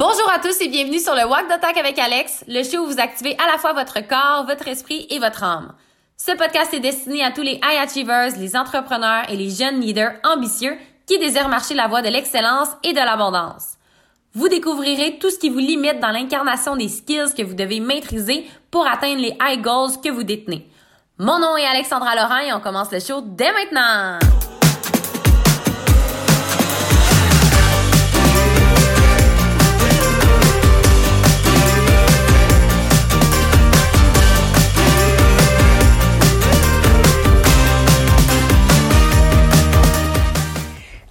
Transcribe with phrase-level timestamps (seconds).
[0.00, 3.00] Bonjour à tous et bienvenue sur le Walk d'Attaque avec Alex, le show où vous
[3.00, 5.74] activez à la fois votre corps, votre esprit et votre âme.
[6.16, 10.14] Ce podcast est destiné à tous les high achievers, les entrepreneurs et les jeunes leaders
[10.24, 10.74] ambitieux
[11.04, 13.74] qui désirent marcher la voie de l'excellence et de l'abondance.
[14.32, 18.48] Vous découvrirez tout ce qui vous limite dans l'incarnation des skills que vous devez maîtriser
[18.70, 20.66] pour atteindre les high goals que vous détenez.
[21.18, 24.18] Mon nom est Alexandra Laurent et on commence le show dès maintenant!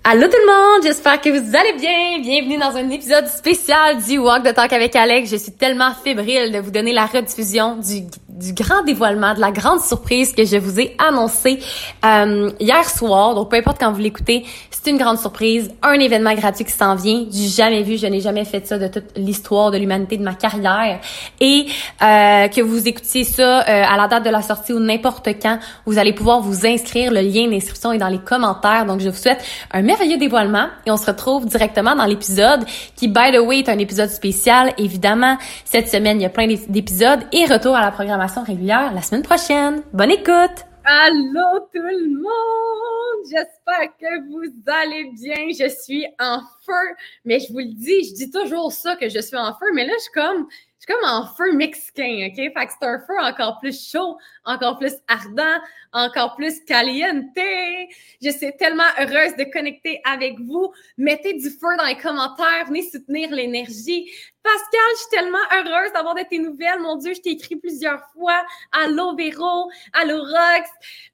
[0.04, 2.20] Allô tout le monde, j'espère que vous allez bien.
[2.22, 5.30] Bienvenue dans un épisode spécial du Walk the Talk avec Alex.
[5.30, 8.06] Je suis tellement fébrile de vous donner la rediffusion du
[8.40, 11.60] du grand dévoilement, de la grande surprise que je vous ai annoncé
[12.06, 13.36] euh, hier soir.
[13.36, 16.96] Donc, peu importe quand vous l'écoutez, c'est une grande surprise, un événement gratuit qui s'en
[16.96, 17.98] vient, du jamais vu.
[17.98, 21.00] Je n'ai jamais fait ça de toute l'histoire de l'humanité de ma carrière.
[21.42, 21.66] Et
[22.02, 25.60] euh, que vous écoutiez ça euh, à la date de la sortie ou n'importe quand,
[25.86, 27.12] vous allez pouvoir vous inscrire.
[27.12, 28.86] Le lien d'inscription est dans les commentaires.
[28.86, 32.64] Donc, je vous souhaite un merveilleux dévoilement et on se retrouve directement dans l'épisode
[32.96, 34.74] qui, by the way, est un épisode spécial.
[34.78, 39.02] Évidemment, cette semaine, il y a plein d'épisodes et retour à la programmation régulière la
[39.02, 39.82] semaine prochaine.
[39.94, 40.66] Bonne écoute!
[40.86, 43.26] Allô tout le monde!
[43.26, 45.50] J'espère que vous allez bien.
[45.50, 49.20] Je suis en feu, mais je vous le dis, je dis toujours ça que je
[49.20, 50.48] suis en feu, mais là, je suis comme
[50.80, 52.36] je suis comme en feu mexicain, OK?
[52.38, 55.60] Fait que c'est un feu encore plus chaud, encore plus ardent,
[55.92, 57.26] encore plus caliente.
[57.36, 60.72] Je suis tellement heureuse de connecter avec vous.
[60.98, 64.10] Mettez du feu dans les commentaires, venez soutenir l'énergie.
[64.42, 66.80] Pascal, je suis tellement heureuse d'avoir de tes nouvelles.
[66.80, 68.46] Mon Dieu, je t'ai écrit plusieurs fois.
[68.72, 70.70] Allô Véro, allô Rox,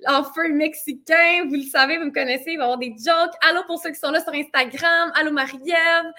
[0.08, 1.46] en feu mexicain.
[1.48, 3.34] Vous le savez, vous me connaissez, il va y avoir des jokes.
[3.42, 5.12] Allô pour ceux qui sont là sur Instagram.
[5.16, 6.12] Allô Marie-Ève.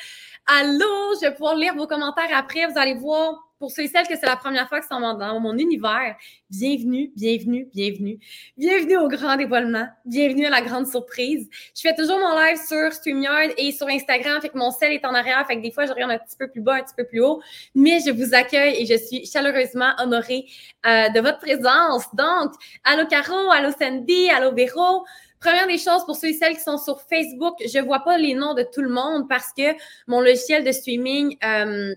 [0.47, 2.67] Allô, je vais pouvoir lire vos commentaires après.
[2.67, 5.41] Vous allez voir, pour ceux et celles que c'est la première fois qu'ils sont dans
[5.41, 6.17] mon univers,
[6.51, 8.19] bienvenue, bienvenue, bienvenue.
[8.57, 9.87] Bienvenue au grand dévoilement.
[10.05, 11.49] Bienvenue à la grande surprise.
[11.75, 15.07] Je fais toujours mon live sur StreamYard et sur Instagram, fait que mon sel est
[15.07, 16.95] en arrière, fait que des fois, je regarde un petit peu plus bas, un petit
[16.97, 17.41] peu plus haut.
[17.75, 20.47] Mais je vous accueille et je suis chaleureusement honorée
[20.85, 22.05] euh, de votre présence.
[22.15, 22.53] Donc,
[22.85, 25.05] allô Caro, allô Sandy, allô Véro.
[25.41, 28.35] Première des choses, pour ceux et celles qui sont sur Facebook, je vois pas les
[28.35, 29.75] noms de tout le monde parce que
[30.07, 31.95] mon logiciel de streaming euh,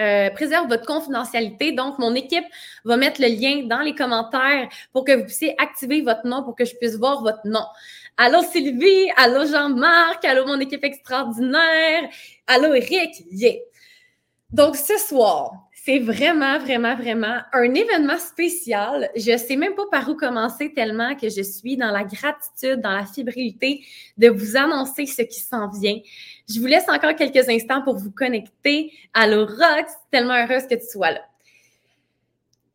[0.00, 1.72] euh, préserve votre confidentialité.
[1.72, 2.44] Donc, mon équipe
[2.84, 6.56] va mettre le lien dans les commentaires pour que vous puissiez activer votre nom pour
[6.56, 7.64] que je puisse voir votre nom.
[8.16, 12.08] Allô Sylvie, allô Jean-Marc, allô mon équipe extraordinaire,
[12.46, 13.54] allô Eric, yeah.
[14.50, 15.52] Donc, ce soir,
[15.84, 19.10] c'est vraiment, vraiment, vraiment un événement spécial.
[19.16, 22.92] Je sais même pas par où commencer tellement que je suis dans la gratitude, dans
[22.92, 23.82] la fébrilité
[24.18, 25.98] de vous annoncer ce qui s'en vient.
[26.48, 28.92] Je vous laisse encore quelques instants pour vous connecter.
[29.14, 31.22] à Rox, tellement heureuse que tu sois là.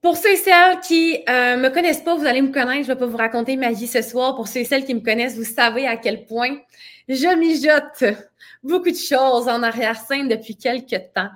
[0.01, 2.85] Pour ceux et celles qui ne euh, me connaissent pas, vous allez me connaître.
[2.85, 4.35] Je ne vais pas vous raconter ma vie ce soir.
[4.35, 6.57] Pour ceux et celles qui me connaissent, vous savez à quel point
[7.07, 8.17] je mijote
[8.63, 11.29] beaucoup de choses en arrière-scène depuis quelques temps.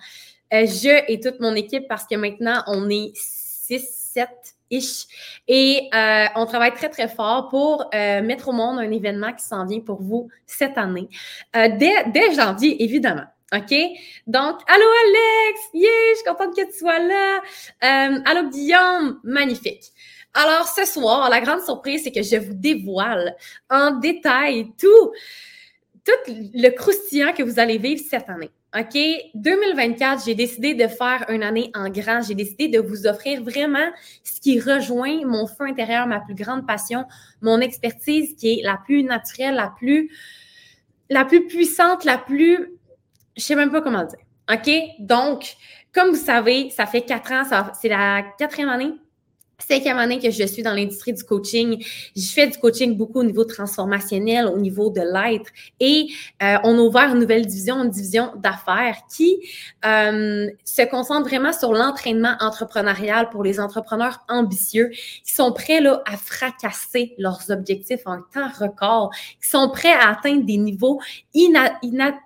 [0.53, 4.29] Euh, je et toute mon équipe parce que maintenant, on est 6, 7
[4.71, 5.05] ish.
[5.47, 9.43] Et euh, on travaille très, très fort pour euh, mettre au monde un événement qui
[9.43, 11.09] s'en vient pour vous cette année.
[11.53, 13.25] dès, dès janvier, évidemment.
[13.51, 13.75] OK?
[14.27, 15.59] Donc, allô Alex!
[15.73, 17.41] Yeah, je suis contente que tu sois là.
[18.25, 19.19] allô Guillaume!
[19.23, 19.91] Magnifique.
[20.35, 23.35] Alors, ce soir, la grande surprise, c'est que je vous dévoile
[23.69, 25.11] en détail tout,
[26.05, 28.51] tout le croustillant que vous allez vivre cette année.
[28.77, 28.99] OK,
[29.33, 32.21] 2024, j'ai décidé de faire une année en grand.
[32.21, 33.89] J'ai décidé de vous offrir vraiment
[34.23, 37.05] ce qui rejoint mon feu intérieur, ma plus grande passion,
[37.41, 40.11] mon expertise qui est la plus naturelle, la plus,
[41.09, 42.73] la plus puissante, la plus,
[43.35, 44.19] je sais même pas comment dire.
[44.51, 44.69] OK,
[44.99, 45.55] donc,
[45.91, 47.43] comme vous savez, ça fait quatre ans,
[47.73, 48.93] c'est la quatrième année
[49.67, 51.83] cinquième année que je suis dans l'industrie du coaching.
[52.15, 55.49] Je fais du coaching beaucoup au niveau transformationnel, au niveau de l'être.
[55.79, 56.07] Et
[56.41, 59.37] euh, on a ouvert une nouvelle division, une division d'affaires qui
[59.85, 64.89] euh, se concentre vraiment sur l'entraînement entrepreneurial pour les entrepreneurs ambitieux
[65.23, 69.11] qui sont prêts là, à fracasser leurs objectifs en temps record,
[69.41, 70.99] qui sont prêts à atteindre des niveaux
[71.33, 72.17] inatteindables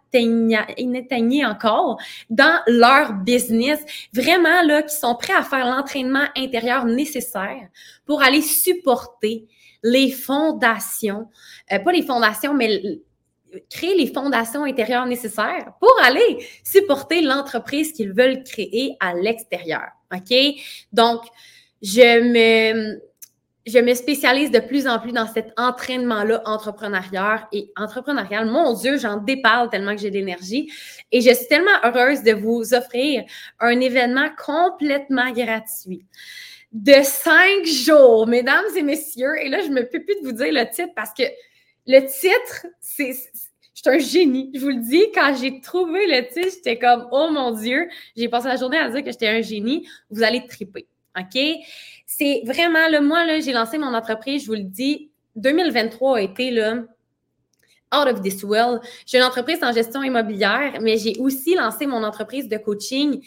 [1.46, 1.98] encore
[2.30, 3.80] dans leur business,
[4.14, 7.68] vraiment là, qui sont prêts à faire l'entraînement intérieur nécessaire
[8.06, 9.48] pour aller supporter
[9.84, 11.28] les fondations,
[11.72, 12.82] euh, pas les fondations, mais
[13.70, 19.88] créer les fondations intérieures nécessaires pour aller supporter l'entreprise qu'ils veulent créer à l'extérieur.
[20.14, 20.34] OK?
[20.92, 21.22] Donc,
[21.82, 23.02] je me
[23.66, 28.46] je me spécialise de plus en plus dans cet entraînement-là entrepreneurial et entrepreneurial.
[28.46, 30.72] Mon Dieu, j'en déparle tellement que j'ai d'énergie.
[31.12, 33.24] Et je suis tellement heureuse de vous offrir
[33.60, 36.06] un événement complètement gratuit
[36.74, 39.36] de cinq jours, mesdames et messieurs.
[39.42, 41.24] Et là, je me peux plus de vous dire le titre parce que
[41.86, 44.52] le titre, c'est, je suis un génie.
[44.56, 47.88] Je vous le dis, quand j'ai trouvé le titre, j'étais comme, oh mon Dieu,
[48.18, 49.88] j'ai passé la journée à dire que j'étais un génie.
[50.10, 50.88] Vous allez triper.
[51.18, 51.40] OK?
[52.06, 56.22] C'est vraiment, le moi, là, j'ai lancé mon entreprise, je vous le dis, 2023 a
[56.22, 56.84] été, là,
[57.94, 58.82] out of this world.
[59.06, 63.24] J'ai une entreprise en gestion immobilière, mais j'ai aussi lancé mon entreprise de coaching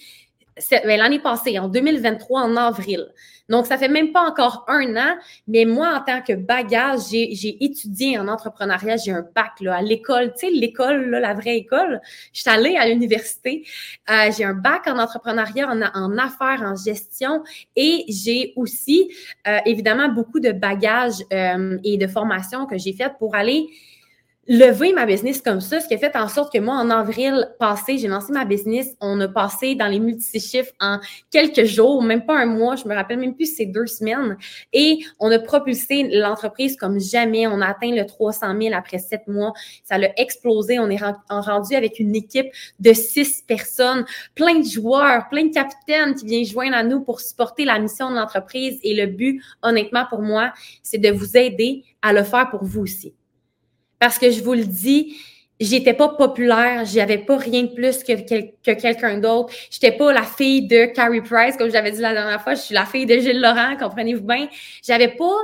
[0.85, 3.13] l'année passée, en 2023, en avril.
[3.49, 5.17] Donc, ça fait même pas encore un an,
[5.47, 9.83] mais moi, en tant que bagage, j'ai étudié en entrepreneuriat, j'ai un bac là, à
[9.83, 12.01] l'école, tu sais, l'école, la vraie école.
[12.33, 13.65] Je suis allée à l'université.
[14.11, 17.45] Euh, j'ai un bac en entrepreneuriat, en, en affaires, en gestion
[17.77, 19.13] et j'ai aussi,
[19.47, 23.69] euh, évidemment, beaucoup de bagages euh, et de formations que j'ai faites pour aller
[24.49, 27.49] lever ma business comme ça, ce qui a fait en sorte que moi, en avril
[27.59, 28.97] passé, j'ai lancé ma business.
[29.01, 31.01] On a passé dans les multi-chiffres en
[31.31, 34.37] quelques jours, même pas un mois, je me rappelle même plus, c'est deux semaines.
[34.73, 37.47] Et on a propulsé l'entreprise comme jamais.
[37.47, 39.53] On a atteint le 300 000 après sept mois.
[39.85, 40.79] Ça l'a explosé.
[40.79, 42.47] On est rendu avec une équipe
[42.79, 44.05] de six personnes,
[44.35, 48.11] plein de joueurs, plein de capitaines qui viennent joindre à nous pour supporter la mission
[48.11, 48.79] de l'entreprise.
[48.83, 50.53] Et le but, honnêtement, pour moi,
[50.83, 53.15] c'est de vous aider à le faire pour vous aussi.
[53.99, 55.17] Parce que je vous le dis,
[55.61, 59.53] j'étais pas populaire, j'avais pas rien de plus que, que, quelqu'un d'autre.
[59.71, 62.75] J'étais pas la fille de Carrie Price, comme j'avais dit la dernière fois, je suis
[62.75, 64.49] la fille de Gilles Laurent, comprenez-vous bien?
[64.83, 65.35] J'avais pas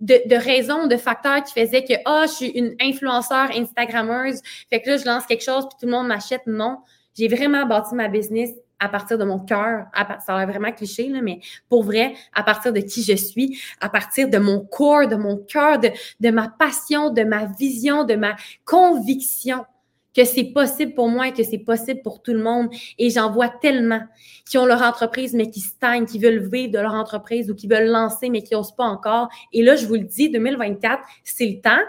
[0.00, 4.40] de, de raisons, de facteurs qui faisaient que, ah, oh, je suis une influenceur Instagrammeuse,
[4.68, 6.42] fait que là, je lance quelque chose puis tout le monde m'achète.
[6.46, 6.78] Non.
[7.16, 9.86] J'ai vraiment bâti ma business à partir de mon cœur,
[10.24, 13.60] ça a l'air vraiment cliché, là, mais pour vrai, à partir de qui je suis,
[13.80, 15.90] à partir de mon corps, de mon cœur, de,
[16.20, 19.64] de ma passion, de ma vision, de ma conviction
[20.14, 22.68] que c'est possible pour moi et que c'est possible pour tout le monde.
[22.98, 24.02] Et j'en vois tellement
[24.48, 27.66] qui ont leur entreprise, mais qui stagnent, qui veulent vivre de leur entreprise ou qui
[27.66, 29.28] veulent lancer, mais qui n'osent pas encore.
[29.52, 31.82] Et là, je vous le dis, 2024, c'est le temps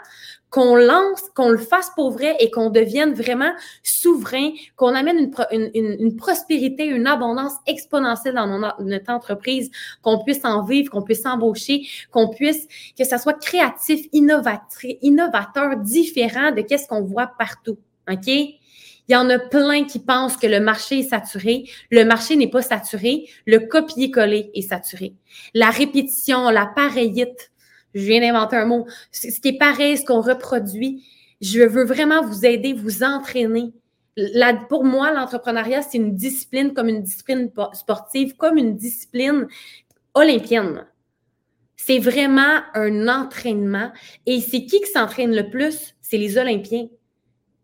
[0.50, 3.52] qu'on lance, qu'on le fasse pour vrai et qu'on devienne vraiment
[3.84, 8.48] souverain, qu'on amène une, prospérité, une abondance exponentielle dans
[8.80, 9.70] notre entreprise,
[10.02, 12.68] qu'on puisse en vivre, qu'on puisse embaucher, qu'on puisse,
[12.98, 17.78] que ça soit créatif, innovateur, différent de qu'est-ce qu'on voit partout.
[18.10, 18.28] OK?
[19.08, 21.66] Il y en a plein qui pensent que le marché est saturé.
[21.92, 23.30] Le marché n'est pas saturé.
[23.46, 25.14] Le copier-coller est saturé.
[25.54, 27.52] La répétition, la pareillite,
[27.94, 28.88] je viens d'inventer un mot.
[29.12, 31.06] Ce qui est pareil, ce qu'on reproduit.
[31.40, 33.74] Je veux vraiment vous aider, vous entraîner.
[34.70, 39.48] pour moi, l'entrepreneuriat, c'est une discipline comme une discipline sportive, comme une discipline
[40.16, 40.88] olympienne.
[41.76, 43.92] C'est vraiment un entraînement.
[44.26, 45.96] Et c'est qui qui s'entraîne le plus?
[46.02, 46.88] C'est les Olympiens.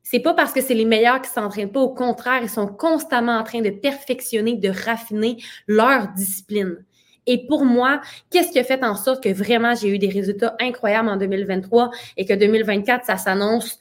[0.04, 1.80] C'est pas parce que c'est les meilleurs qui s'entraînent pas.
[1.80, 5.38] Au contraire, ils sont constamment en train de perfectionner, de raffiner
[5.68, 6.84] leur discipline.
[7.28, 10.56] Et pour moi, qu'est-ce qui a fait en sorte que vraiment j'ai eu des résultats
[10.60, 13.78] incroyables en 2023 et que 2024, ça s'annonce,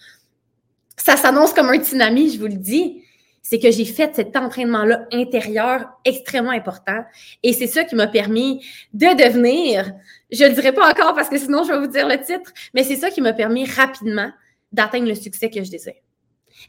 [0.97, 3.03] ça s'annonce comme un tsunami, je vous le dis.
[3.43, 7.03] C'est que j'ai fait cet entraînement-là intérieur extrêmement important.
[7.43, 9.93] Et c'est ça qui m'a permis de devenir,
[10.31, 12.53] je ne le dirai pas encore parce que sinon je vais vous dire le titre,
[12.75, 14.31] mais c'est ça qui m'a permis rapidement
[14.71, 15.95] d'atteindre le succès que je désire.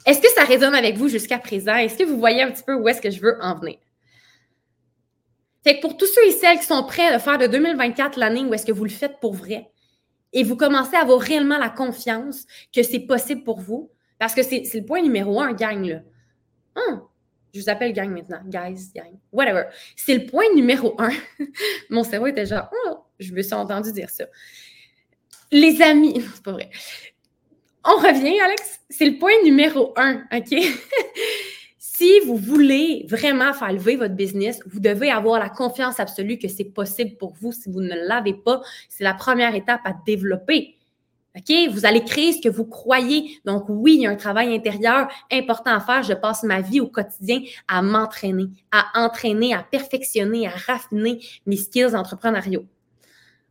[0.05, 1.75] Est-ce que ça résonne avec vous jusqu'à présent?
[1.75, 3.77] Est-ce que vous voyez un petit peu où est-ce que je veux en venir?
[5.63, 8.41] Fait que pour tous ceux et celles qui sont prêts à faire de 2024 l'année
[8.41, 9.71] où est-ce que vous le faites pour vrai
[10.33, 14.43] et vous commencez à avoir réellement la confiance que c'est possible pour vous, parce que
[14.43, 16.01] c'est le point numéro un, gang, là.
[16.75, 17.01] Hum,
[17.53, 18.41] je vous appelle gang maintenant.
[18.45, 19.63] Guys, gang, whatever.
[19.97, 21.11] C'est le point numéro un.
[21.89, 24.25] Mon cerveau était genre, oh, je me suis entendu dire ça.
[25.51, 26.69] Les amis, c'est pas vrai.
[27.83, 28.79] On revient, Alex.
[28.89, 30.55] C'est le point numéro un, OK?
[31.77, 36.47] si vous voulez vraiment faire lever votre business, vous devez avoir la confiance absolue que
[36.47, 37.51] c'est possible pour vous.
[37.51, 40.77] Si vous ne l'avez pas, c'est la première étape à développer.
[41.35, 41.69] OK?
[41.71, 43.39] Vous allez créer ce que vous croyez.
[43.45, 46.03] Donc, oui, il y a un travail intérieur important à faire.
[46.03, 51.55] Je passe ma vie au quotidien à m'entraîner, à entraîner, à perfectionner, à raffiner mes
[51.55, 52.65] skills entrepreneuriaux.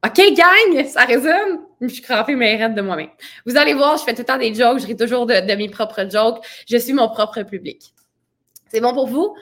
[0.04, 1.61] OK, gang, ça résume.
[1.80, 3.11] Je suis crampée mes rêves de moi-même.
[3.45, 5.69] Vous allez voir, je fais tout le temps des jokes, je ris toujours de, mes
[5.69, 6.45] propres jokes.
[6.66, 7.92] Je suis mon propre public.
[8.69, 9.35] C'est bon pour vous?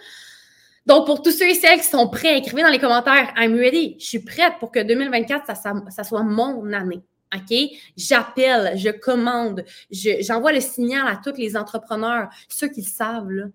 [0.86, 3.96] Donc, pour tous ceux et celles qui sont prêts, écrivez dans les commentaires I'm ready.
[4.00, 7.02] Je suis prête pour que 2024, ça, soit mon année.
[7.34, 7.56] OK?
[7.96, 13.50] J'appelle, je commande, j'envoie le signal à tous les entrepreneurs, ceux qui le savent,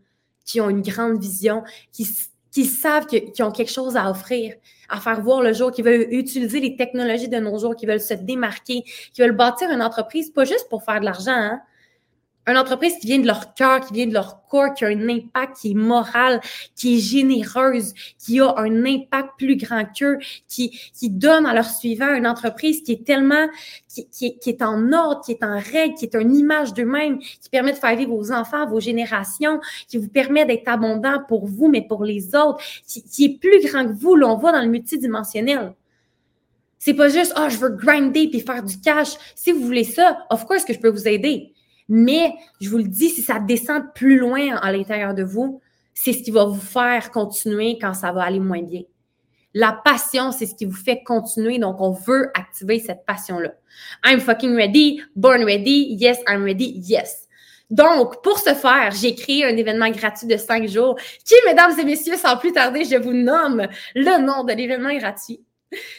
[0.45, 2.07] qui ont une grande vision, qui,
[2.53, 4.53] qui savent qu'ils ont quelque chose à offrir,
[4.88, 8.00] à faire voir le jour, qui veulent utiliser les technologies de nos jours, qui veulent
[8.00, 11.62] se démarquer, qui veulent bâtir une entreprise, pas juste pour faire de l'argent, hein,
[12.47, 15.09] une entreprise qui vient de leur cœur, qui vient de leur corps, qui a un
[15.09, 16.41] impact qui est moral,
[16.75, 21.69] qui est généreuse, qui a un impact plus grand qu'eux, qui, qui donne à leurs
[21.69, 23.47] suivants une entreprise qui est tellement,
[23.88, 27.50] qui, qui, est en ordre, qui est en règle, qui est une image d'eux-mêmes, qui
[27.50, 31.69] permet de faire vivre vos enfants, vos générations, qui vous permet d'être abondant pour vous,
[31.69, 34.15] mais pour les autres, qui, qui est plus grand que vous.
[34.15, 35.73] Là, on va dans le multidimensionnel.
[36.85, 39.13] C'est pas juste, oh, je veux grinder puis faire du cash.
[39.35, 41.52] Si vous voulez ça, of course que je peux vous aider.
[41.90, 45.62] Mais je vous le dis, si ça descend plus loin à l'intérieur de vous,
[45.94, 48.82] c'est ce qui va vous faire continuer quand ça va aller moins bien.
[49.54, 51.60] La passion, c'est ce qui vous fait continuer.
[51.60, 53.54] Donc, on veut activer cette passion-là.
[54.04, 57.28] I'm fucking ready, born ready, yes, I'm ready, yes.
[57.70, 61.86] Donc, pour ce faire, j'ai créé un événement gratuit de cinq jours qui, mesdames et
[61.86, 65.42] messieurs, sans plus tarder, je vous nomme le nom de l'événement gratuit.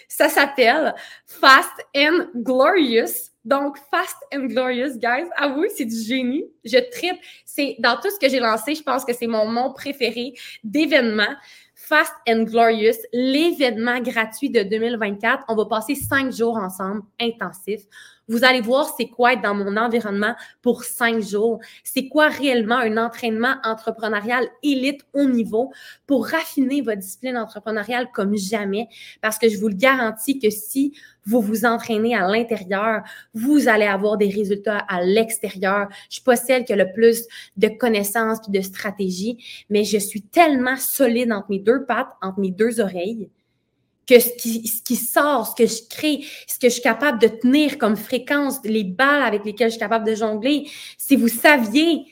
[0.08, 0.94] Ça s'appelle
[1.26, 5.28] Fast and Glorious donc, Fast and Glorious, guys.
[5.36, 6.44] Ah oui, c'est du génie.
[6.64, 7.18] Je tripe.
[7.44, 10.32] C'est dans tout ce que j'ai lancé, je pense que c'est mon nom préféré
[10.62, 11.34] d'événement.
[11.86, 15.44] Fast and Glorious, l'événement gratuit de 2024.
[15.48, 17.84] On va passer cinq jours ensemble, intensifs.
[18.26, 21.60] Vous allez voir c'est quoi être dans mon environnement pour cinq jours.
[21.82, 25.72] C'est quoi réellement un entraînement entrepreneurial élite au niveau
[26.06, 28.88] pour raffiner votre discipline entrepreneuriale comme jamais?
[29.20, 30.94] Parce que je vous le garantis que si
[31.26, 33.02] vous vous entraînez à l'intérieur,
[33.34, 35.88] vous allez avoir des résultats à l'extérieur.
[36.08, 37.26] Je suis pas celle qui a le plus
[37.56, 39.38] de connaissances et de stratégies,
[39.70, 43.30] mais je suis tellement solide entre mes deux pattes, entre mes deux oreilles,
[44.06, 47.78] que ce qui, sort, ce que je crée, ce que je suis capable de tenir
[47.78, 52.04] comme fréquence, les balles avec lesquelles je suis capable de jongler, si vous saviez,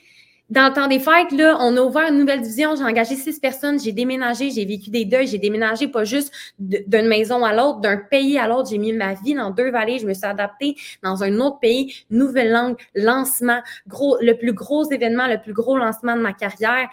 [0.50, 3.40] dans le temps des fêtes, là, on a ouvert une nouvelle division, j'ai engagé six
[3.40, 7.80] personnes, j'ai déménagé, j'ai vécu des deuils, j'ai déménagé pas juste d'une maison à l'autre,
[7.80, 10.76] d'un pays à l'autre, j'ai mis ma vie dans deux vallées, je me suis adaptée
[11.02, 15.78] dans un autre pays, nouvelle langue, lancement, gros, le plus gros événement, le plus gros
[15.78, 16.90] lancement de ma carrière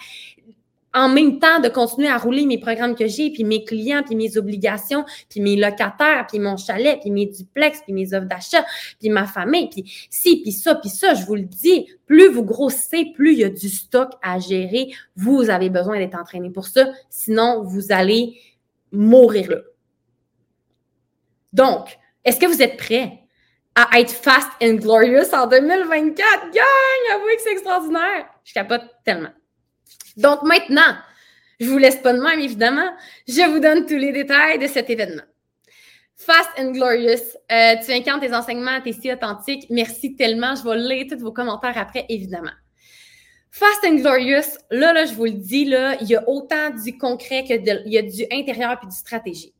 [0.93, 4.15] en même temps de continuer à rouler mes programmes que j'ai, puis mes clients, puis
[4.15, 8.65] mes obligations, puis mes locataires, puis mon chalet, puis mes duplex, puis mes offres d'achat,
[8.99, 12.43] puis ma famille, puis si, puis ça, puis ça, je vous le dis, plus vous
[12.43, 14.91] grossissez, plus il y a du stock à gérer.
[15.15, 18.39] Vous avez besoin d'être entraîné pour ça, sinon vous allez
[18.91, 19.57] mourir là.
[21.53, 23.19] Donc, est-ce que vous êtes prêts
[23.75, 26.51] à être fast and glorious en 2024?
[26.51, 27.15] Gang!
[27.15, 28.25] Avouez que c'est extraordinaire!
[28.43, 29.29] Je capote tellement.
[30.17, 30.95] Donc maintenant,
[31.59, 32.89] je vous laisse pas de même, évidemment.
[33.27, 35.23] Je vous donne tous les détails de cet événement.
[36.15, 39.65] Fast and Glorious, euh, tu incarnes tes enseignements, t'es si authentique.
[39.69, 40.53] Merci tellement.
[40.55, 42.51] Je vais lire tous vos commentaires après, évidemment.
[43.51, 46.97] Fast and Glorious, là, là, je vous le dis, là, il y a autant du
[46.97, 49.53] concret que de, il y a du intérieur puis du stratégie.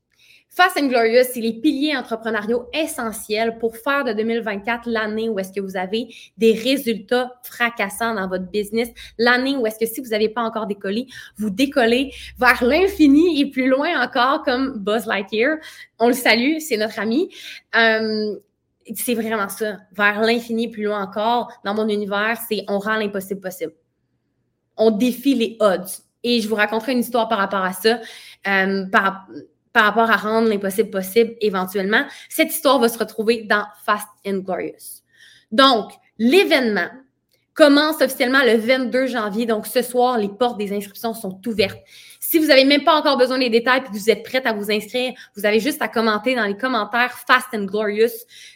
[0.52, 5.54] Fast and Glorious, c'est les piliers entrepreneuriaux essentiels pour faire de 2024 l'année où est-ce
[5.54, 8.90] que vous avez des résultats fracassants dans votre business,
[9.20, 11.06] l'année où est-ce que si vous n'avez pas encore décollé,
[11.38, 15.58] vous décollez vers l'infini et plus loin encore comme Buzz Lightyear.
[16.00, 17.30] On le salue, c'est notre ami.
[17.76, 18.36] Euh,
[18.96, 21.52] c'est vraiment ça, vers l'infini, plus loin encore.
[21.64, 23.74] Dans mon univers, c'est on rend l'impossible possible.
[24.78, 26.04] On défie les odds.
[26.24, 28.00] Et je vous raconterai une histoire par rapport à ça.
[28.48, 29.28] Euh, par,
[29.74, 32.06] par rapport à rendre l'impossible possible éventuellement.
[32.30, 35.04] Cette histoire va se retrouver dans Fast and Glorious.
[35.52, 36.90] Donc, l'événement
[37.54, 39.46] commence officiellement le 22 janvier.
[39.46, 41.80] Donc, ce soir, les portes des inscriptions sont ouvertes.
[42.30, 44.54] Si vous n'avez même pas encore besoin des détails et que vous êtes prête à
[44.54, 48.12] vous inscrire, vous avez juste à commenter dans les commentaires Fast and Glorious.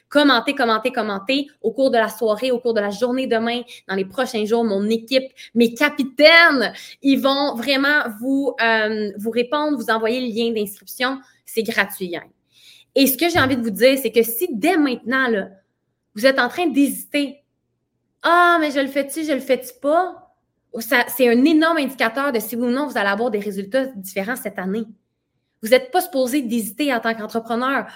[0.09, 3.95] Commentez, commentez, commentez au cours de la soirée, au cours de la journée demain, dans
[3.95, 4.63] les prochains jours.
[4.63, 5.23] Mon équipe,
[5.55, 11.17] mes capitaines, ils vont vraiment vous, euh, vous répondre, vous envoyer le lien d'inscription.
[11.43, 12.15] C'est gratuit,
[12.93, 15.49] Et ce que j'ai envie de vous dire, c'est que si dès maintenant,
[16.13, 17.43] vous êtes en train d'hésiter,
[18.21, 20.22] ah, mais je le fais-tu, je le fais-tu pas?
[20.79, 24.35] C'est un énorme indicateur de si oui ou non vous allez avoir des résultats différents
[24.35, 24.85] cette année.
[25.61, 27.87] Vous n'êtes pas supposé d'hésiter en tant qu'entrepreneur.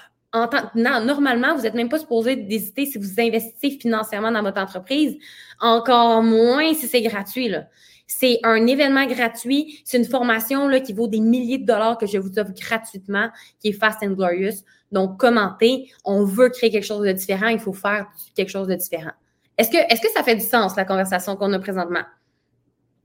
[0.76, 5.18] Normalement, vous n'êtes même pas supposé d'hésiter si vous investissez financièrement dans votre entreprise,
[5.60, 7.52] encore moins si c'est gratuit.
[8.06, 12.18] C'est un événement gratuit, c'est une formation qui vaut des milliers de dollars que je
[12.18, 13.30] vous offre gratuitement,
[13.60, 14.64] qui est Fast and Glorious.
[14.92, 18.76] Donc, commentez, on veut créer quelque chose de différent, il faut faire quelque chose de
[18.76, 19.12] différent.
[19.58, 22.04] Est-ce que, est-ce que ça fait du sens, la conversation qu'on a présentement?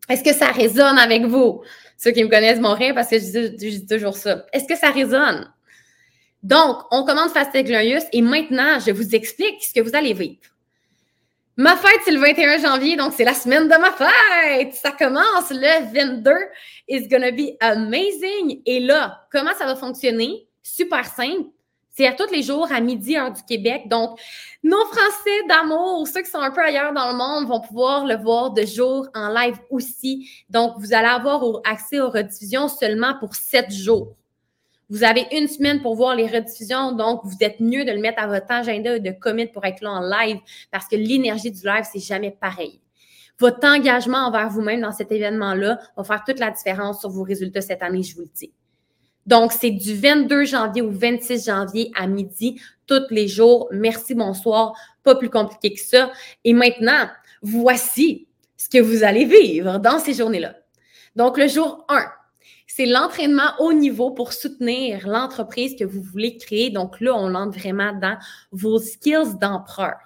[0.09, 1.63] Est-ce que ça résonne avec vous?
[1.97, 4.45] Ceux qui me connaissent mon rire parce que je dis, toujours ça.
[4.53, 5.53] Est-ce que ça résonne?
[6.43, 10.41] Donc, on commande Fast Glorious et maintenant, je vous explique ce que vous allez vivre.
[11.57, 14.75] Ma fête, c'est le 21 janvier, donc c'est la semaine de ma fête.
[14.75, 16.33] Ça commence le 22.
[16.89, 18.63] It's gonna be amazing.
[18.67, 20.49] Et là, comment ça va fonctionner?
[20.63, 21.51] Super simple.
[21.95, 23.83] C'est à tous les jours à midi, heure du Québec.
[23.87, 24.19] Donc,
[24.63, 28.17] nos Français d'amour, ceux qui sont un peu ailleurs dans le monde, vont pouvoir le
[28.17, 30.31] voir de jour en live aussi.
[30.49, 34.17] Donc, vous allez avoir accès aux rediffusions seulement pour sept jours.
[34.89, 38.23] Vous avez une semaine pour voir les rediffusions, donc vous êtes mieux de le mettre
[38.23, 40.39] à votre agenda de commit pour être là en live
[40.71, 42.81] parce que l'énergie du live, c'est jamais pareil.
[43.39, 47.63] Votre engagement envers vous-même dans cet événement-là va faire toute la différence sur vos résultats
[47.63, 48.53] cette année, je vous le dis.
[49.27, 53.69] Donc, c'est du 22 janvier au 26 janvier à midi, tous les jours.
[53.73, 54.75] Merci, bonsoir.
[55.03, 56.11] Pas plus compliqué que ça.
[56.45, 57.09] Et maintenant,
[57.41, 58.27] voici
[58.57, 60.57] ce que vous allez vivre dans ces journées-là.
[61.15, 62.05] Donc, le jour 1,
[62.75, 66.71] c'est l'entraînement haut niveau pour soutenir l'entreprise que vous voulez créer.
[66.71, 68.17] Donc là, on entre vraiment dans
[68.51, 69.97] vos skills d'empereur.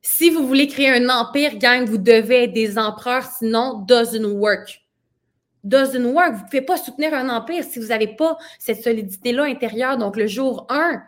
[0.00, 4.83] Si vous voulez créer un empire, gang, vous devez être des empereurs, sinon, doesn't work.
[5.64, 6.34] Doesn't work.
[6.34, 9.96] Vous ne pouvez pas soutenir un empire si vous n'avez pas cette solidité-là intérieure.
[9.96, 11.02] Donc, le jour 1,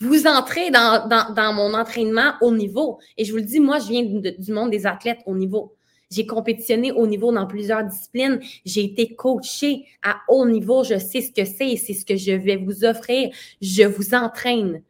[0.00, 2.98] vous entrez dans, dans, mon entraînement haut niveau.
[3.16, 5.74] Et je vous le dis, moi, je viens du monde des athlètes haut niveau.
[6.10, 8.40] J'ai compétitionné au niveau dans plusieurs disciplines.
[8.64, 10.84] J'ai été coachée à haut niveau.
[10.84, 13.30] Je sais ce que c'est et c'est ce que je vais vous offrir.
[13.60, 14.82] Je vous entraîne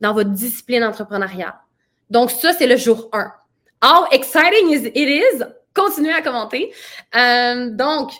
[0.00, 1.54] dans votre discipline entrepreneuriale.
[2.08, 3.32] Donc, ça, c'est le jour 1.
[3.82, 5.42] How exciting it is?
[5.74, 6.72] Continuez à commenter.
[7.16, 8.12] Euh, donc,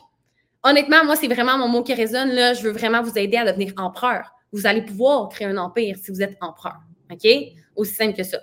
[0.62, 2.30] honnêtement, moi, c'est vraiment mon mot qui résonne.
[2.30, 4.32] Là, je veux vraiment vous aider à devenir empereur.
[4.52, 6.76] Vous allez pouvoir créer un empire si vous êtes empereur.
[7.10, 7.26] OK?
[7.76, 8.38] Aussi simple que ça.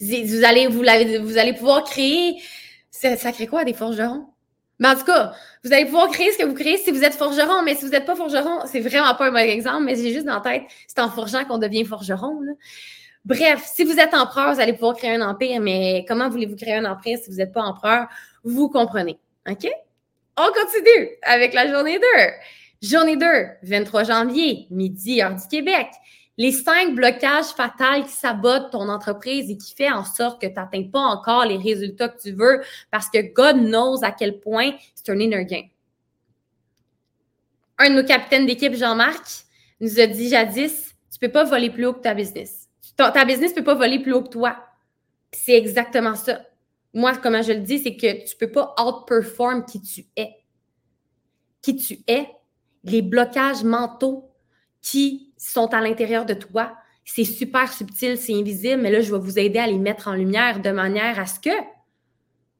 [0.00, 2.40] Vous allez, vous, allez pouvoir créer
[2.90, 4.26] ça, crée quoi des forgerons?
[4.78, 5.32] Mais en tout cas,
[5.62, 7.90] vous allez pouvoir créer ce que vous créez si vous êtes forgeron, mais si vous
[7.90, 10.62] n'êtes pas forgeron, c'est vraiment pas un bon exemple, mais j'ai juste dans la tête,
[10.86, 12.40] c'est en forgeant qu'on devient forgeron.
[13.26, 16.76] Bref, si vous êtes empereur, vous allez pouvoir créer un empire, mais comment voulez-vous créer
[16.76, 18.08] un empire si vous n'êtes pas empereur?
[18.42, 19.18] Vous comprenez.
[19.46, 19.68] OK?
[20.36, 22.06] On continue avec la journée 2.
[22.82, 23.26] Journée 2,
[23.62, 25.88] 23 janvier, midi, heure du Québec
[26.40, 30.54] les cinq blocages fatals qui sabotent ton entreprise et qui fait en sorte que tu
[30.54, 34.72] n'atteins pas encore les résultats que tu veux parce que God knows à quel point
[34.94, 35.64] c'est un inner gain.
[37.76, 39.44] Un de nos capitaines d'équipe, Jean-Marc,
[39.80, 42.70] nous a dit jadis, tu ne peux pas voler plus haut que ta business.
[42.96, 44.56] Ta, business ne peut pas voler plus haut que toi.
[45.32, 46.40] C'est exactement ça.
[46.92, 50.36] Moi, comment je le dis, c'est que tu ne peux pas outperform qui tu es.
[51.62, 52.28] Qui tu es,
[52.84, 54.30] les blocages mentaux
[54.80, 56.76] qui sont à l'intérieur de toi.
[57.04, 60.14] C'est super subtil, c'est invisible, mais là, je vais vous aider à les mettre en
[60.14, 61.50] lumière de manière à ce que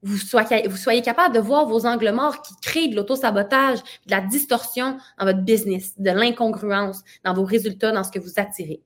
[0.03, 4.11] vous soyez, vous soyez capable de voir vos angles morts qui créent de l'auto-sabotage, de
[4.11, 8.81] la distorsion dans votre business, de l'incongruence dans vos résultats, dans ce que vous attirez.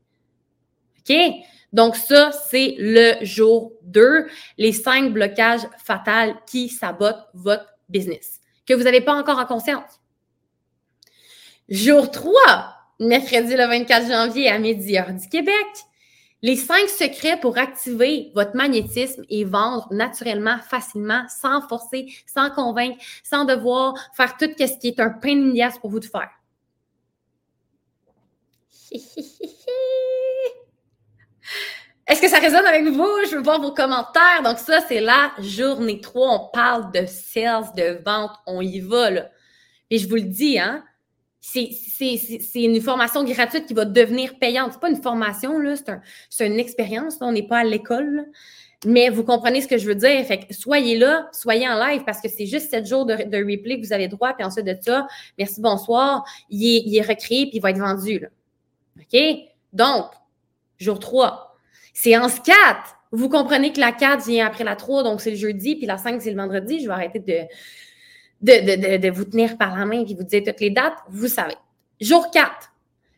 [0.99, 1.17] OK?
[1.75, 8.75] Donc, ça, c'est le jour 2, les cinq blocages fatals qui sabotent votre business, que
[8.75, 10.01] vous n'avez pas encore en conscience.
[11.69, 12.33] Jour 3,
[13.01, 15.67] mercredi le 24 janvier à midi heure du Québec.
[16.43, 23.03] Les cinq secrets pour activer votre magnétisme et vendre naturellement, facilement, sans forcer, sans convaincre,
[23.25, 26.31] sans devoir faire tout ce qui est un pain de pour vous de faire.
[32.07, 33.09] Est-ce que ça résonne avec vous?
[33.31, 34.43] Je veux voir vos commentaires.
[34.45, 36.29] Donc, ça, c'est la journée 3.
[36.29, 38.33] On parle de sales, de vente.
[38.47, 39.31] On y va, là.
[39.91, 40.85] Et je vous le dis, hein,
[41.41, 41.71] c'est
[42.55, 44.73] une formation gratuite qui va devenir payante.
[44.73, 45.75] C'est pas une formation, là,
[46.29, 47.17] c'est une expérience.
[47.21, 48.27] On n'est pas à l'école.
[48.87, 50.25] Mais vous comprenez ce que je veux dire.
[50.27, 53.81] Fait que soyez là, soyez en live parce que c'est juste sept jours de, replay
[53.81, 54.35] que vous avez droit.
[54.35, 55.07] Puis ensuite de ça,
[55.39, 56.25] merci, bonsoir.
[56.51, 58.19] Il est, il est recréé puis il va être vendu.
[58.19, 58.29] Là.
[59.01, 59.39] OK?
[59.73, 60.11] Donc,
[60.79, 61.54] jour 3.
[61.95, 62.55] Séance 4.
[63.13, 65.97] Vous comprenez que la 4 vient après la 3, donc c'est le jeudi, puis la
[65.97, 66.81] 5, c'est le vendredi.
[66.81, 70.71] Je vais arrêter de, de, vous tenir par la main et vous dire toutes les
[70.71, 71.55] dates, vous savez.
[72.01, 72.51] Jour 4,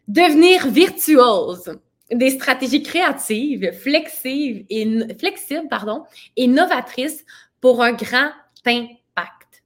[0.07, 1.79] devenir virtuose.
[2.13, 6.05] Des stratégies créatives, flexibles et, flexibles pardon,
[6.37, 7.25] et novatrices
[7.61, 8.31] pour un grand
[8.65, 9.65] impact.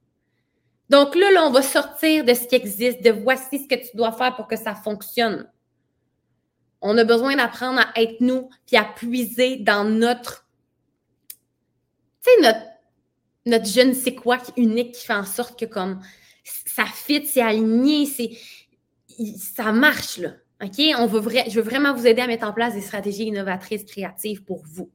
[0.89, 3.95] Donc là, là, on va sortir de ce qui existe, de voici ce que tu
[3.95, 5.47] dois faire pour que ça fonctionne.
[6.81, 10.47] On a besoin d'apprendre à être nous, puis à puiser dans notre,
[12.23, 12.71] tu sais, notre
[13.45, 15.99] notre je ne sais quoi unique qui fait en sorte que comme
[16.43, 18.31] ça fit, c'est aligné, c'est
[19.37, 20.33] ça marche là.
[20.63, 20.79] OK?
[20.97, 24.43] On veut je veux vraiment vous aider à mettre en place des stratégies innovatrices, créatives
[24.43, 24.89] pour vous.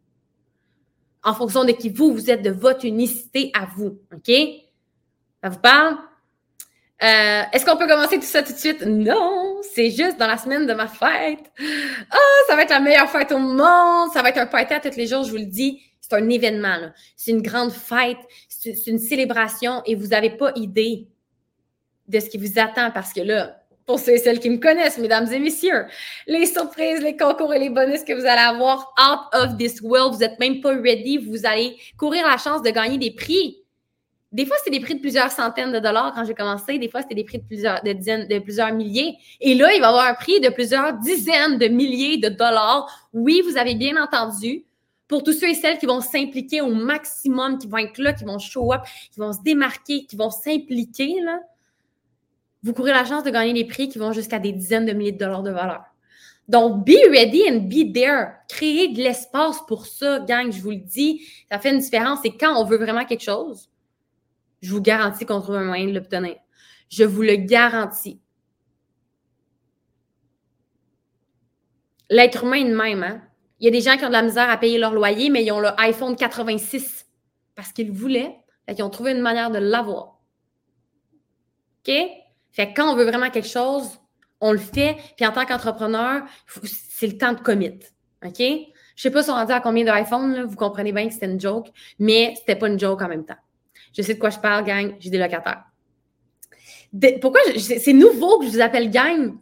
[1.25, 3.99] En fonction de qui vous, vous êtes, de votre unicité à vous.
[4.15, 4.33] OK?
[5.43, 5.97] Ça vous parle?
[7.03, 8.83] Euh, est-ce qu'on peut commencer tout ça tout de suite?
[8.87, 11.53] Non, c'est juste dans la semaine de ma fête.
[12.11, 14.11] Ah, ça va être la meilleure fête au monde.
[14.13, 16.29] Ça va être un party à tous les jours, je vous le dis C'est un
[16.29, 21.07] événement, c'est une grande fête, c'est une célébration et vous n'avez pas idée
[22.09, 24.99] de ce qui vous attend parce que là, pour ceux et celles qui me connaissent,
[24.99, 25.87] mesdames et messieurs,
[26.27, 30.15] les surprises, les concours et les bonus que vous allez avoir out of this world,
[30.15, 33.63] vous n'êtes même pas ready, vous allez courir la chance de gagner des prix.
[34.37, 36.79] Des fois, c'était des prix de plusieurs centaines de dollars quand j'ai commencé.
[36.79, 39.17] Des fois, c'était des prix de plusieurs, dizaines, de milliers.
[39.41, 43.09] Et là, il va y avoir un prix de plusieurs dizaines de milliers de dollars.
[43.15, 44.67] Oui, vous avez bien entendu.
[45.09, 48.25] Pour tous ceux et celles qui vont s'impliquer au maximum, qui vont être là, qui
[48.25, 51.15] vont show up, qui vont se démarquer, qui vont s'impliquer,
[52.63, 55.13] vous courez la chance de gagner des prix qui vont jusqu'à des dizaines de milliers
[55.13, 55.85] de dollars de valeur.
[56.47, 58.33] Donc, be ready and be there.
[58.51, 61.23] Créez de l'espace pour ça, gang, je vous le dis.
[61.51, 62.19] Ça fait une différence.
[62.25, 63.71] Et quand on veut vraiment quelque chose,
[64.63, 66.37] je vous garantis qu'on trouve un moyen de l'obtenir.
[66.89, 68.21] Je vous le garantis.
[72.09, 73.03] L'être humain est de même.
[73.03, 73.23] Hein?
[73.59, 75.45] Il y a des gens qui ont de la misère à payer leur loyer, mais
[75.45, 77.07] ils ont le iPhone 86
[77.55, 78.37] parce qu'ils voulaient.
[78.69, 80.21] Ils ont trouvé une manière de l'avoir.
[81.87, 81.95] OK?
[82.51, 83.99] Fait que quand on veut vraiment quelque chose,
[84.41, 84.97] on le fait.
[85.17, 86.23] Puis en tant qu'entrepreneur,
[86.65, 87.79] c'est le temps de commit.
[88.25, 88.39] OK?
[88.39, 91.41] Je sais pas si on dit à combien d'iPhone, vous comprenez bien que c'était une
[91.41, 93.37] joke, mais c'était pas une joke en même temps.
[93.97, 95.65] Je sais de quoi je parle, gang, j'ai des locataires.
[97.21, 99.35] pourquoi c'est nouveau que je vous appelle gang?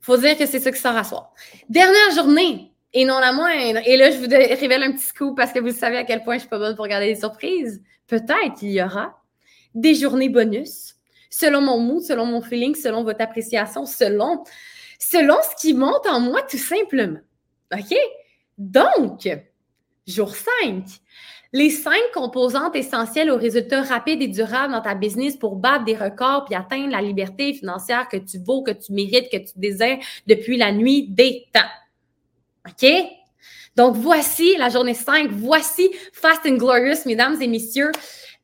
[0.00, 1.32] Faut dire que c'est ça qui sort à soir.
[1.68, 3.80] Dernière journée, et non la moindre.
[3.84, 6.36] Et là, je vous révèle un petit scoop parce que vous savez à quel point
[6.36, 7.82] je suis pas bonne pour regarder les surprises.
[8.06, 9.22] Peut-être qu'il y aura
[9.74, 10.94] des journées bonus
[11.28, 14.44] selon mon mood, selon mon feeling, selon votre appréciation, selon,
[14.98, 17.20] selon ce qui monte en moi, tout simplement.
[17.74, 17.94] OK?
[18.56, 19.28] Donc,
[20.06, 20.84] jour 5,
[21.56, 25.96] les cinq composantes essentielles aux résultats rapides et durables dans ta business pour battre des
[25.96, 29.96] records puis atteindre la liberté financière que tu vaux, que tu mérites, que tu désires
[30.26, 31.60] depuis la nuit des temps.
[32.68, 32.86] OK?
[33.74, 35.30] Donc, voici la journée 5.
[35.30, 37.90] Voici Fast and Glorious, mesdames et messieurs.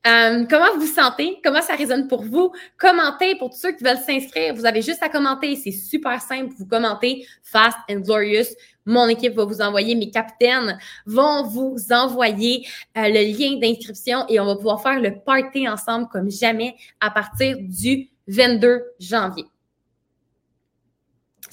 [0.04, 1.40] Euh, comment vous sentez?
[1.44, 2.52] Comment ça résonne pour vous?
[2.76, 4.52] Commentez pour tous ceux qui veulent s'inscrire.
[4.54, 5.54] Vous avez juste à commenter.
[5.54, 6.52] C'est super simple.
[6.58, 8.46] Vous commentez Fast and Glorious.
[8.84, 14.40] Mon équipe va vous envoyer, mes capitaines vont vous envoyer euh, le lien d'inscription et
[14.40, 19.44] on va pouvoir faire le party ensemble comme jamais à partir du 22 janvier.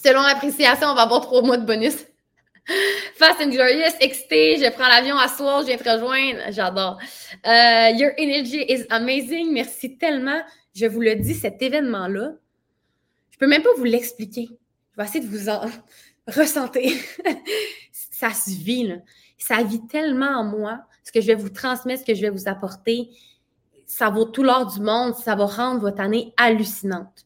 [0.03, 1.97] Selon l'appréciation, on va avoir trois mois de bonus.
[3.15, 6.39] Fast and Glorious, excité, je prends l'avion à soir, je viens te rejoindre.
[6.51, 6.99] J'adore.
[7.45, 9.51] Euh, your energy is amazing.
[9.51, 10.41] Merci tellement.
[10.75, 12.33] Je vous le dis, cet événement-là,
[13.31, 14.49] je peux même pas vous l'expliquer.
[14.91, 15.61] Je vais essayer de vous en
[16.27, 16.91] ressentir.
[17.91, 18.95] ça se vit, là.
[19.37, 20.81] Ça vit tellement en moi.
[21.03, 23.09] Ce que je vais vous transmettre, ce que je vais vous apporter,
[23.87, 25.15] ça vaut tout l'or du monde.
[25.15, 27.25] Ça va rendre votre année hallucinante.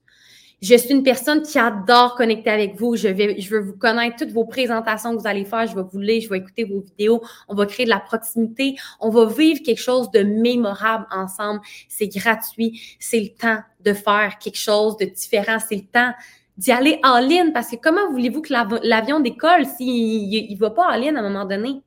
[0.64, 2.96] Je suis une personne qui adore connecter avec vous.
[2.96, 5.68] Je, veux vous connaître toutes vos présentations que vous allez faire.
[5.68, 7.22] Je vais vous lire, je vais écouter vos vidéos.
[7.50, 8.78] On va créer de la proximité.
[9.02, 11.60] On va vivre quelque chose de mémorable ensemble.
[11.90, 12.82] C'est gratuit.
[12.98, 15.58] C'est le temps de faire quelque chose de différent.
[15.60, 16.14] C'est le temps
[16.56, 18.54] d'y aller en ligne parce que comment voulez-vous que
[18.88, 21.82] l'avion décolle s'il ne va pas en ligne à un moment donné?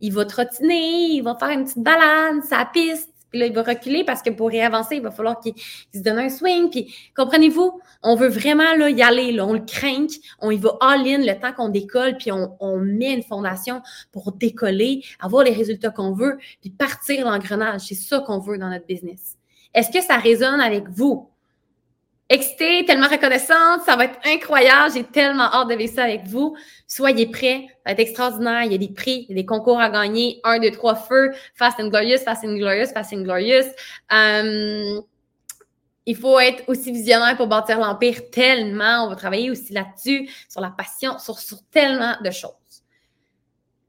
[0.00, 3.62] Il va trottiner, il va faire une petite balade, sa piste, puis là, il va
[3.62, 6.68] reculer parce que pour réavancer, il va falloir qu'il se donne un swing.
[6.70, 9.32] Puis, comprenez-vous, on veut vraiment là, y aller.
[9.32, 10.06] Là, on le craint,
[10.38, 13.80] on y va all-in le temps qu'on décolle, puis on, on, met une fondation
[14.12, 17.80] pour décoller, avoir les résultats qu'on veut, puis partir l'engrenage.
[17.80, 19.38] C'est ça qu'on veut dans notre business.
[19.72, 21.31] Est-ce que ça résonne avec vous?
[22.28, 23.82] Excitée, tellement reconnaissante.
[23.84, 24.92] Ça va être incroyable.
[24.94, 26.56] J'ai tellement hâte de vivre ça avec vous.
[26.86, 27.66] Soyez prêts.
[27.68, 28.62] Ça va être extraordinaire.
[28.64, 30.40] Il y a des prix, il y a des concours à gagner.
[30.44, 31.32] Un, deux, trois feux.
[31.54, 33.66] Fast and Glorious, Fast and Glorious, Fast and Glorious.
[34.12, 35.00] Euh,
[36.04, 39.06] il faut être aussi visionnaire pour bâtir l'empire tellement.
[39.06, 42.50] On va travailler aussi là-dessus, sur la passion, sur, sur tellement de choses.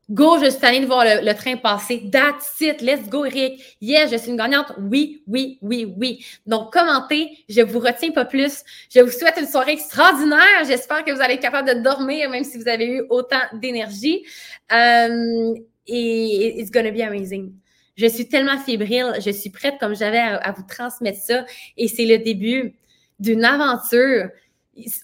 [0.09, 2.09] Go, je suis allée de voir le, train passer.
[2.11, 2.81] That's it.
[2.81, 3.77] Let's go, Eric.
[3.79, 4.73] Yes, je suis une gagnante.
[4.77, 6.25] Oui, oui, oui, oui.
[6.45, 7.37] Donc, commentez.
[7.47, 8.63] Je vous retiens pas plus.
[8.93, 10.65] Je vous souhaite une soirée extraordinaire.
[10.67, 14.23] J'espère que vous allez être capable de dormir, même si vous avez eu autant d'énergie.
[14.69, 15.55] Um,
[15.87, 17.53] et it's gonna be amazing.
[17.95, 19.13] Je suis tellement fébrile.
[19.23, 21.45] Je suis prête, comme j'avais, à, vous transmettre ça.
[21.77, 22.75] Et c'est le début
[23.19, 24.29] d'une aventure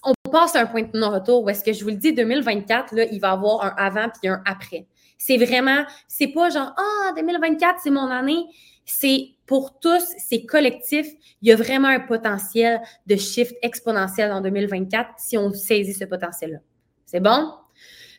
[0.02, 2.94] on passe à un point de non-retour où est-ce que je vous le dis, 2024,
[2.94, 4.86] là, il va y avoir un avant puis un après.
[5.18, 8.46] C'est vraiment, c'est pas genre, ah, 2024, c'est mon année.
[8.84, 11.06] C'est pour tous, c'est collectif.
[11.42, 16.04] Il y a vraiment un potentiel de shift exponentiel en 2024 si on saisit ce
[16.04, 16.58] potentiel-là.
[17.06, 17.52] C'est bon?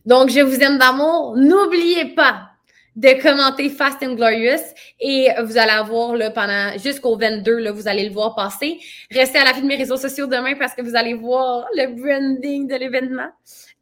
[0.06, 1.36] Donc, je vous aime d'amour.
[1.38, 2.51] N'oubliez pas,
[2.95, 4.62] de commenter Fast and Glorious
[4.99, 8.80] et vous allez avoir là, pendant jusqu'au 22, là, vous allez le voir passer.
[9.10, 11.88] Restez à la fin de mes réseaux sociaux demain parce que vous allez voir le
[11.88, 13.30] branding de l'événement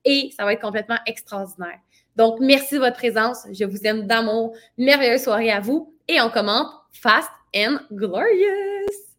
[0.05, 1.79] et ça va être complètement extraordinaire.
[2.15, 3.47] Donc, merci de votre présence.
[3.51, 4.53] Je vous aime d'amour.
[4.77, 5.95] Merveilleuse soirée à vous.
[6.07, 9.09] Et on commente Fast and Glorious.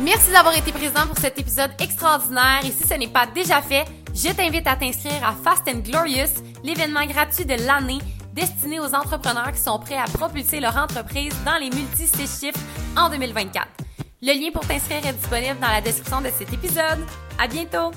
[0.00, 3.84] Merci d'avoir été présent pour cet épisode extraordinaire et si ce n'est pas déjà fait,
[4.14, 7.98] je t'invite à t'inscrire à Fast and Glorious, l'événement gratuit de l'année
[8.32, 12.60] destiné aux entrepreneurs qui sont prêts à propulser leur entreprise dans les multi-six chiffres
[12.96, 13.66] en 2024.
[14.22, 17.04] Le lien pour t'inscrire est disponible dans la description de cet épisode.
[17.38, 17.92] À bientôt!